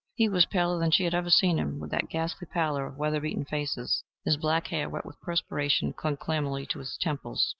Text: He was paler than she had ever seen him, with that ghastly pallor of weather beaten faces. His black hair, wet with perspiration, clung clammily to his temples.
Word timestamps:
He 0.15 0.27
was 0.27 0.47
paler 0.47 0.79
than 0.79 0.89
she 0.89 1.03
had 1.03 1.13
ever 1.13 1.29
seen 1.29 1.59
him, 1.59 1.79
with 1.79 1.91
that 1.91 2.09
ghastly 2.09 2.47
pallor 2.51 2.87
of 2.87 2.97
weather 2.97 3.19
beaten 3.21 3.45
faces. 3.45 4.03
His 4.25 4.35
black 4.35 4.65
hair, 4.69 4.89
wet 4.89 5.05
with 5.05 5.21
perspiration, 5.21 5.93
clung 5.93 6.17
clammily 6.17 6.65
to 6.69 6.79
his 6.79 6.97
temples. 6.97 7.47